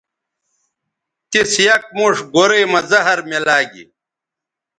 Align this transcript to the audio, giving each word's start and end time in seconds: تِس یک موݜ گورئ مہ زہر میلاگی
تِس 1.31 1.51
یک 1.65 1.83
موݜ 1.95 2.15
گورئ 2.33 2.63
مہ 2.71 2.81
زہر 2.89 3.17
میلاگی 3.29 3.83